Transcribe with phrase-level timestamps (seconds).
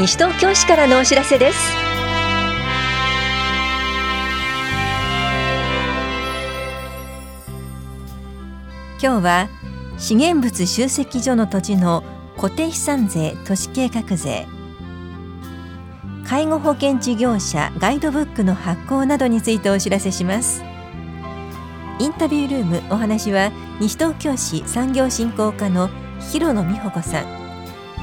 [0.00, 1.58] 西東京市からのお知らせです。
[9.02, 9.48] 今日は
[9.98, 12.02] 資源物集積所の土地の
[12.38, 14.46] 固定資産税都市計画税。
[16.26, 20.64] 介護保険事業者ガイドブックの発行などについてお知らせします。
[21.98, 25.90] インタビュールームお話は西東京市産業振興課の
[26.32, 27.24] 広野美穂子さん。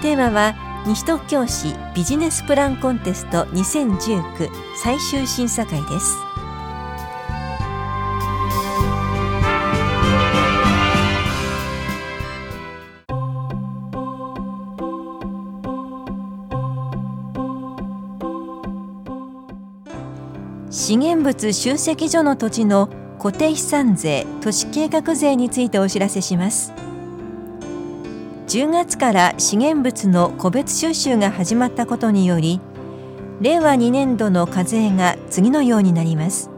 [0.04, 4.50] テーマは西東京市ビジネスプランコンテスト2019
[4.82, 6.16] 最終審査会です。
[20.70, 22.88] 資源物集積所の土地の
[23.20, 26.87] 固定資産税都市計画税についてお知らせします。
[28.48, 32.62] 10月から資源物の個別収集が始まったことにより
[33.42, 36.50] 令和2年度の課税が次のようになります。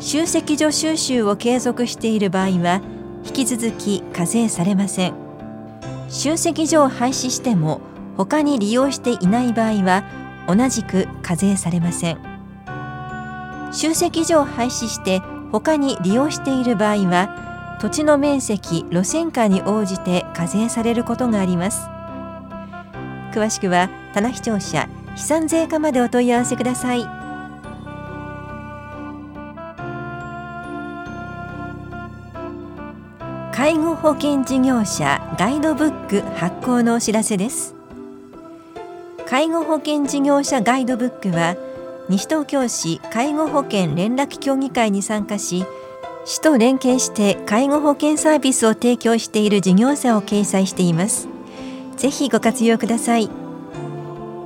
[0.00, 2.80] 集積所収集を継続している場合は
[3.24, 5.14] 引き続き課税されません。
[6.08, 7.80] 集積所を廃止しても
[8.16, 10.02] 他に利用していない場合は
[10.48, 12.18] 同じく課税されません。
[13.70, 15.20] 集積所を廃止して
[15.52, 17.51] 他に利用している場合は
[17.82, 21.88] 土地の面積路線価に応じて課税されることがあります。
[23.34, 27.04] 詳しくは棚視聴者飛散税課までお問い合わせください。
[33.52, 37.74] 介護保険事業者ガイドブック発行のお知らせです。
[39.26, 41.56] 介護保険事業者ガイドブックは
[42.08, 45.66] 西東京市介護保険連絡協議会に参加し
[46.24, 51.28] 市と連携して介護保険サービスを提供している事業者を掲載しています。
[51.96, 53.28] ぜひご活用ください。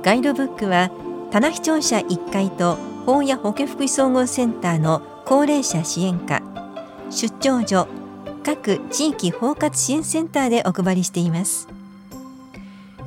[0.01, 0.91] ガイドブックは
[1.31, 6.41] 棚視聴者1階と法や保健福祉総合センターの高齢者支援課。
[7.09, 7.87] 出張所
[8.43, 11.67] 各地域包括支援センターでお配りしています。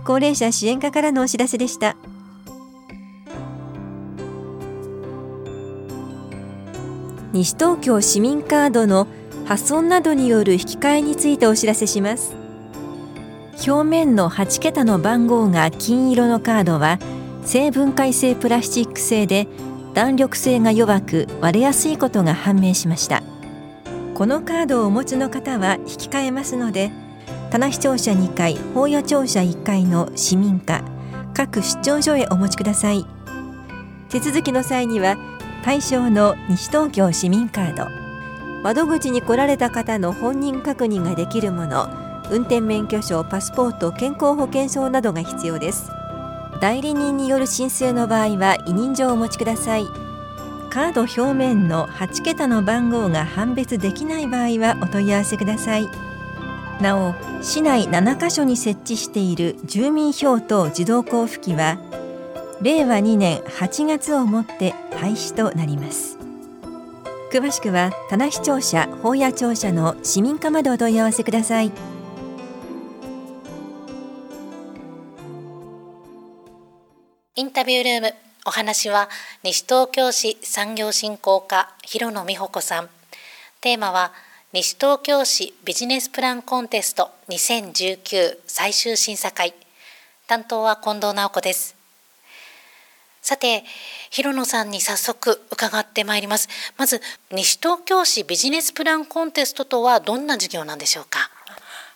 [0.05, 1.97] 高齢者支援課からのお知らせでした。
[7.33, 9.07] 西東京市民カードの
[9.47, 12.35] 破損などによる引き換えについてお知らせします。
[13.67, 16.99] 表面の8桁の番号が金色のカードは
[17.45, 19.47] 成分解性プラスチック製で
[19.95, 23.23] 弾力性が弱く割れやすいことが判明しました。
[24.15, 26.91] このカードをお持ちの方は引き換えますので
[27.51, 30.83] 棚視聴者2階法屋庁舎1階の市民課
[31.33, 33.07] 各出張所へお持ちください。
[34.09, 35.17] 手続きの際には
[35.63, 37.91] 対象の西東京市民カード。
[38.63, 41.89] 窓口に来られた方の本人確認ができるもの
[42.31, 45.91] 運転免許証パスポート健康保険証などが必要です。
[46.61, 49.87] 代理人による申請の場合は委任状をお持ちください。
[50.71, 55.89] カード表面の8桁の番号が判別できない場合はお問い合わせください。
[56.81, 61.79] なお市内7カ所に設置している住民票等自動交付機は
[62.63, 66.19] 令和2年8月をもって廃止となります。
[67.33, 71.73] 詳しくは棚視聴者法屋庁舎の市民課までお問い合わせください。
[77.37, 79.09] インタビュールームお話は
[79.43, 82.91] 西東京市産業振興課広野美穂子さん。
[83.63, 84.13] テーマは
[84.53, 89.55] 西東京市ビジネスプランコンテスト2019最終審査会。
[90.27, 91.80] 担当は近藤直子です。
[93.23, 93.65] さて
[94.11, 97.01] 広野さんに早速伺ってまいりますまず
[97.31, 101.31] 西東京市ビジネスプランコンテストとはどんな事業なんでしょうか？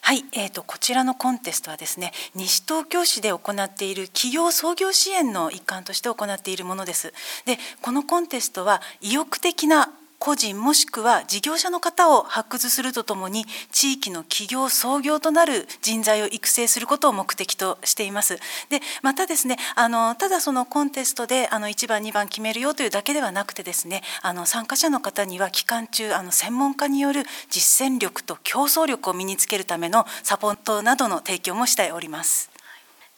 [0.03, 7.15] はい、えーと、こちらのコンテストはですね西東京市で行っている企業創業支援の一環として行っているものです。
[7.47, 9.91] でこのコンテストは意欲的な
[10.25, 18.39] 個人もしくは事業者の方を発掘するとともに地域の企業創業となる人材を育成することを目的としています。
[18.71, 32.54] でまたですねあのただそのコンテストであの1番2番決めるよというだけではなくてですねあの参加者の方には期間中あの専門家による実践力と競争力を身につけるためのサポートなどの提供もしております。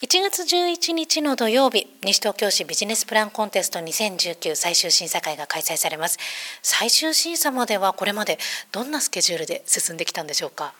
[0.02, 6.18] 1月11日の土曜日西東京市ビジネスプランコンテスト2019最終審査会が開催されます。
[6.60, 8.38] 最終審査まではこれまで
[8.72, 10.74] どんなスケジュールで進んできたんでしょうか？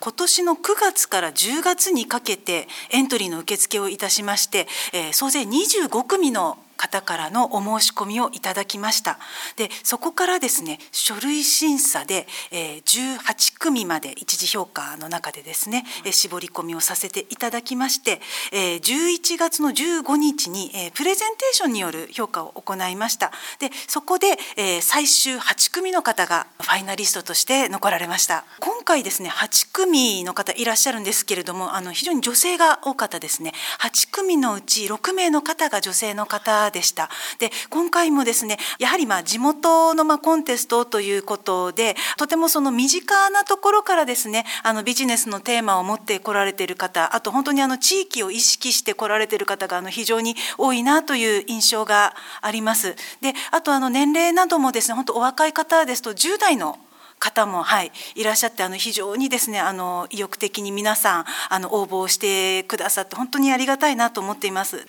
[0.00, 9.18] 今年の9月から10月にかけてエントリーの受付をいたしまして、えー、総勢25組の方からのお申し込みをいただきました。
[9.56, 18.20] でそこからですね書類審査で、えー、18組まで一次評価の中でですね、えー、絞り込みをさせていただきまして、
[18.52, 23.32] えー、11月の15日に、えー、プレゼンテーションによる評価を行いました。
[23.58, 28.44] でそこで、えー、最終8組の方がファイナリストとして残られました。
[28.60, 33.52] 今回ですね8組の方いらっしゃるんですけれどもあの非常に女性が多かったですね。
[33.80, 52.94] 8組のうち6名の方が女性の方でしたで今回もですねやはりま地元のまコンテストということでとてもその身近なところからですねあのビジネスのテーマを持ってこられてる方あと本当にあの地域を意識してこられてる方があの非常に多いなという印象があります。
[53.20, 56.78] であとあの年齢などもですね本当お若い方ですと10代の
[57.18, 64.86] 方も、はい、いらっしゃってあの非常にですねあの意欲的に皆さんあの応募してくださって本当にありがたいなと思っています。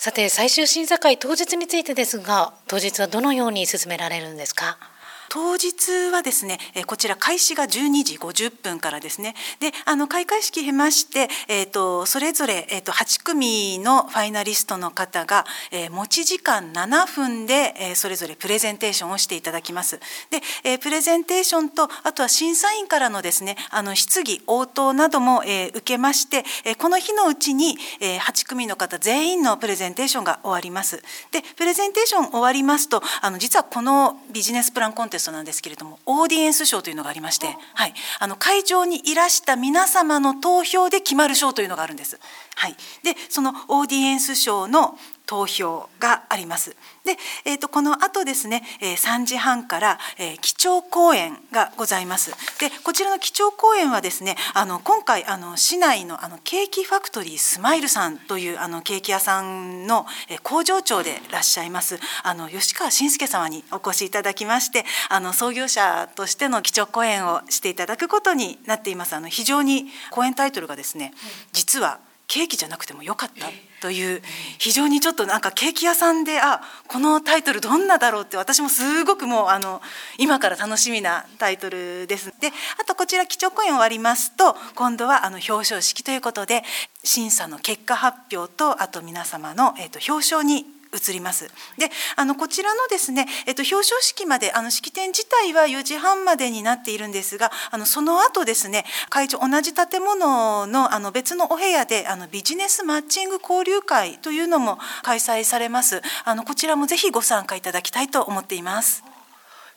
[0.00, 4.78] さて最終審査会当日についてですが当日はどのように進められるんですか？
[5.28, 19.98] 当日はですね、えこちら開始が12時50分からですねであの開会式経まして、えーと、それぞれ、えーと、8組のファイナリストの方が、えー、持ち時間7分で、えー、それぞれプレゼンテーションをしていただきます。
[20.30, 31.02] で、えー、プレゼンテーションとあとは審査員からのですねあの質疑応答なども、え、受けまして、え、この日のうちに、えー、8組の方全員のプレゼンテーションが終わります。
[31.32, 42.18] でプレゼンテーション終わりますとあの実はこのビジネスプランコンテストなんですけれどもオーディエンス賞というのがありまして、はい、あの会場にいらした皆様の投票で決まる賞というのがあるんです。
[42.56, 46.74] はい、でそのオーディエンス賞の投票があります。
[47.04, 52.30] で、えーと、この後ですね、えー、3時半から、えー、基調講演がございます。
[52.58, 69.14] で、こちらの基調講演はですね、あの今回あの市内のあのケーキファクトリースマイルさんというあのケーキ屋さんの、えー、工場長でいらっしゃいますあの吉川信介様にお越しいただきまして、あの創業者としての基調講演をしていただくことになっています。
[69.14, 71.12] あの非常に講演タイトルがですね、
[71.52, 73.46] 実はケーキじゃなくてもよかった
[73.80, 74.20] という
[74.58, 79.80] 非常にちょっとなんかケーキ屋さんであこのタイトルどんなだろうって私もすごくもうあの
[80.18, 82.34] 今から楽しみなタイトルです。
[82.38, 82.48] で
[82.80, 86.64] あとこちら基調講演終わりますと今度はあの表彰式ということで
[87.02, 91.50] 審査の結果発表とあと皆様の、えー、と表彰に移ります。
[91.76, 106.02] で、あのこちらのですね、えっと表彰式まであの式典自体は4時半までになっているんですが、あのその後ですね、会長同じ建物のあの別のお部屋であのビジネスマッチング交流会というのも開催されます。
[106.24, 109.04] あのこちらもぜひご参加いただきたいと思っています。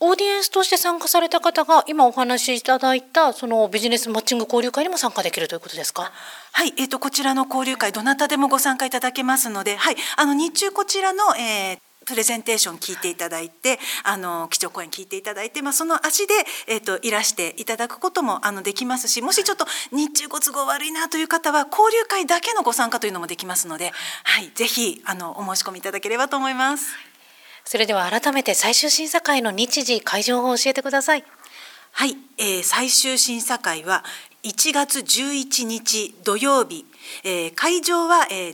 [0.04, 6.12] オーディエンスとして参加された方が今お話しいただいたそのビジネスマッチング交流会にも参加できるということですか？
[6.54, 16.34] はい、えっ、ー、とこちらの交流会どなたでもご参加いただけますので、はい、あの日中こちらの、えープレゼンテーション聞いていただいてあの基調講演聞いていただいて、まあ、その足で、
[16.68, 23.92] えーと、いらしていただくこともあのできますしもしちょっと日中ご都合悪いなという方は交流会だけのご参加というのもできますので、
[24.24, 27.12] はい、ぜひあのお申し込みいただければと思います。
[27.66, 31.24] それでは改めて最終審査会の日時会場を教えてください
[31.92, 34.04] はい、えー、最終審査会は
[34.44, 36.86] 1月11日土曜日
[37.24, 38.54] えー、会場は、えー、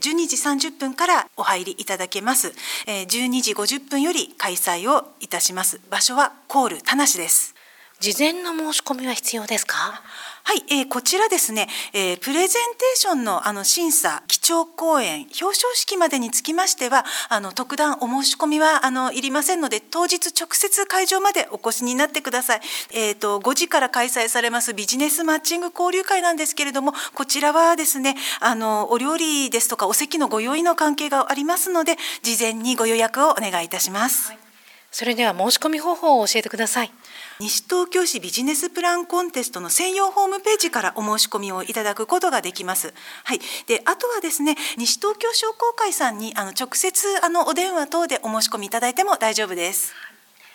[0.58, 2.52] 時30分からお入りいただけます、
[2.86, 5.80] えー、12時50分より開催をいたします。
[5.90, 7.54] 場所はコール田無です。
[8.00, 10.02] 事前の申し込みは必要ですか？
[10.48, 22.60] はい、えー、こちらですね、えー、プレゼンテーションのあの審査基調講演表彰式までにつきましてはあの特段お申し込みはあのいりませんので当日直接会場までお越しになってください。
[22.94, 34.28] えっ、ー、と5時から開催されますビジネスマッチング交流会なんですけれどもこちらはですねあのお料理ですとかお席のご用意の関係がありますので事前にご予約をお願いいたします。
[34.28, 34.38] はい、
[34.90, 36.90] それでは申し込み方法を教えてください。
[37.40, 42.94] 西東京市ビジネスプランコンテストの専用ホームページからお申し込みをいただくことができます。
[43.24, 49.92] はい、であとはですね西東京商工会さんにあの直接あのお電話等でお申し込みいただいても大丈夫です。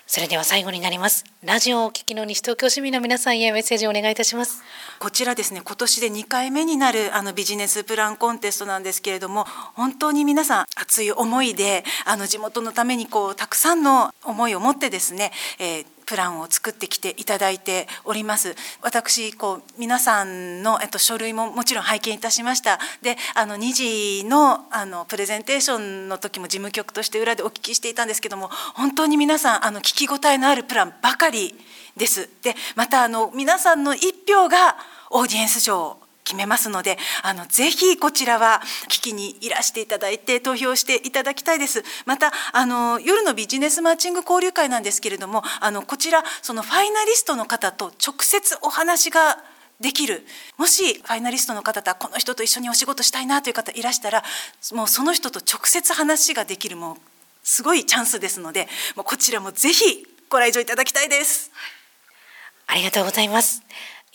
[0.06, 1.24] それでは最後になります。
[1.44, 4.62] ラジオをお聞きの西東京市民の皆さんへメッセージをお願いいたします。
[5.00, 9.46] こちらですね今年で2回目になるあのビジネスプランコンテストなんですけれども
[9.76, 18.56] 本当に皆さん熱い思いであの地元のためにこうたくさんの思いを持ってですね、えープランを作ってきていただいております。
[18.82, 22.80] 私こう皆さんの、えっと、書類ももちろん拝見いたしました。
[23.02, 31.56] であの2時のあのプレゼンテーションの時も事務局として裏でお聞きしていたんですけども本当に皆さんあの聞き応えのあるプランばかり
[31.98, 32.30] です。
[32.42, 34.78] でまたあの皆さんの一票が
[35.10, 49.38] オーディエンス賞決めますのであのぜひこちらは聞きにいらしていただいて投票していただきたいですまたあの夜のビジネスマーチング交流会なんですけれどもあのこちらそのファイナリストの方と直接お話が
[49.80, 50.24] できる
[50.58, 54.24] もしファイナリストの方とこの人と一緒にお仕事したいなという方いらしたら
[54.74, 56.96] もうその人と直接話ができるもう
[57.44, 61.52] すごいチャンスですのでもうこちらもぜひご来場いただきたいです。
[62.66, 63.62] ありがとうございます。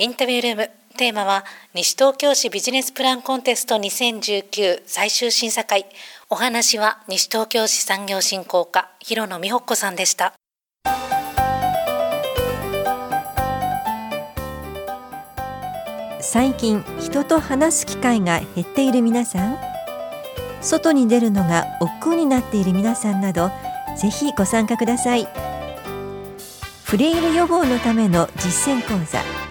[0.01, 0.71] インタビュールーム。
[0.97, 5.87] テーマは西東京市ビジネスプランコンテスト2019最終審査会。
[6.31, 10.35] お話は西東京市産業振興課広野美穂子さんでした。
[16.21, 19.59] 最近人と話す機会が減っている皆さん。
[20.61, 23.51] 外に出るのが億劫になっている皆さんなど
[24.01, 25.27] ぜひご参加ください。
[26.85, 29.48] フレイル予防のための実践講座。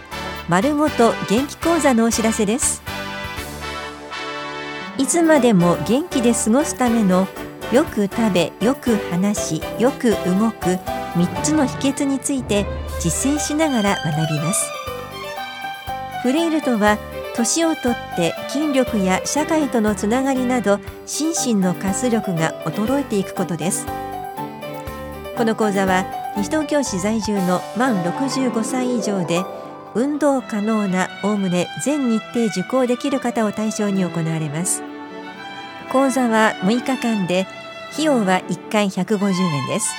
[0.49, 2.81] 丸ごと元気講座のお知らせです。
[4.97, 7.27] いつまでも元気で過ごすための
[7.73, 10.77] よく食べよく話しよく動く
[11.15, 12.65] 3つの秘訣について
[13.01, 14.71] 実践しながら学びます。
[16.23, 16.97] フレイルとは
[17.35, 23.85] 年をとって筋力や社会とのつながりなど心身の活力が衰えていくことです。
[25.35, 26.05] この講座は
[26.37, 29.43] 西東京市在住の満65歳以上で
[29.97, 34.83] 運動可能なおおむね全日程受講できる方を対象に行われます。
[35.91, 37.47] 講座は6日間で
[37.93, 39.95] 費用は1回150円です。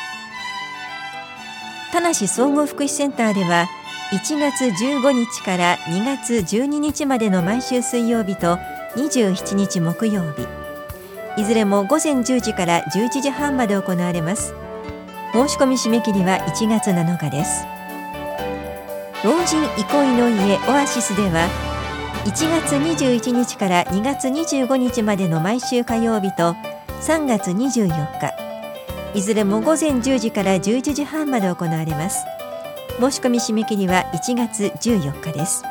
[1.91, 3.67] 田無総合福祉センターでは
[4.13, 8.57] 1月15日から2月12日までの毎週水曜日と
[8.95, 10.47] 27日木曜日。
[11.41, 14.55] いずれも午前10時から11時半まで行われます。
[15.33, 17.78] 申し込み締め切りは1月7日です。
[19.25, 21.49] 老人憩いの家オアシスでは
[22.25, 22.31] 1
[22.63, 26.55] 月21日から2月25日までの毎週火曜日と
[27.01, 27.89] 3月24
[28.21, 28.33] 日
[29.15, 32.25] いずれも午前10時から11時半まで行われます。
[33.01, 35.65] 申し込み締め切りは1月14日です。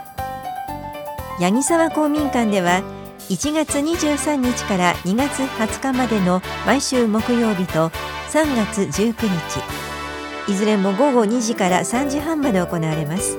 [1.39, 2.81] 八木沢公民館では
[3.29, 7.91] 1月23日から2月20日までの毎週木曜日と
[8.29, 9.86] 3月19日
[10.47, 13.37] いずれも午後2時から3時半まで行われます。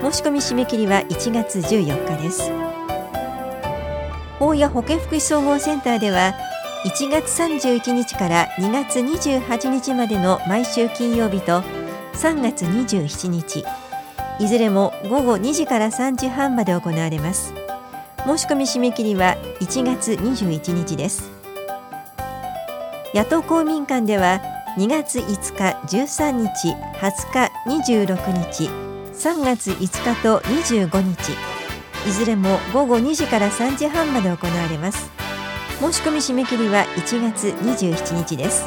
[0.00, 2.50] 申し込み締め切りは1月14日です。
[4.40, 6.34] 大谷保健福祉総合センターでは
[6.84, 11.62] 1月31日から2月28日までの毎週金曜日と
[12.14, 13.64] 3月27日
[14.40, 17.54] いずれも午後2時から3時半まで行われます。
[18.26, 21.30] 申し込み締め切りは1月21日です。
[23.14, 24.40] 野党公民館では
[24.78, 28.70] 2月5日13日20日26日
[29.12, 31.32] 3月5日と25日。
[32.08, 35.10] いずれも午後2時から3時半まで行われます。
[35.78, 38.66] 申し込み締め切りは1月27日です。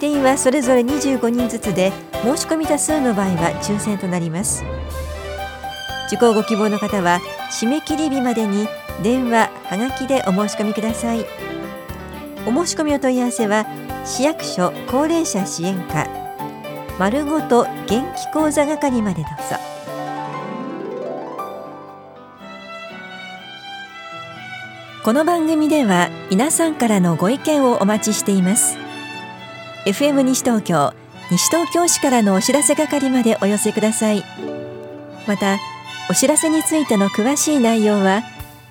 [0.00, 1.92] 定員はそれぞれ25人ずつで
[2.24, 4.64] 申し込み多数の場合は抽選となります。
[6.08, 7.20] 受講ご希望の方は
[7.52, 8.66] 締め切り日までに
[9.04, 11.24] 電話はがきでお申し込みください。
[12.44, 13.66] お申し込みお問い合わせは
[14.04, 16.08] 市役所高齢者支援課。
[16.98, 19.56] 丸ごと元気講座係までどうぞ。
[25.04, 28.76] この番組では皆さんからのご意見をお待ちしています。
[29.86, 30.92] FM 西東京
[31.30, 34.24] 西東京市からのお知らせ係までお寄せください。
[35.28, 35.58] また
[36.10, 38.22] お知らせについての詳しい内容は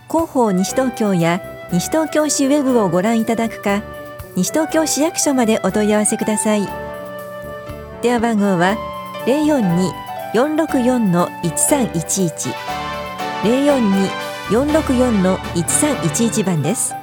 [0.09, 3.81] 広報西東京や西東京市ウェブをご覧いただくか
[4.35, 6.67] 西東京市役所までお問い合わせください。
[8.01, 8.77] 電話番号は
[9.27, 9.91] 零四二
[10.33, 12.49] 四六四の一三一一。
[13.43, 14.09] 零四二
[14.51, 16.95] 四六四の一三一一番です。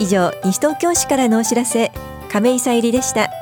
[0.00, 1.92] 以上西東京市からのお知らせ
[2.30, 3.37] 亀井さゆりでした。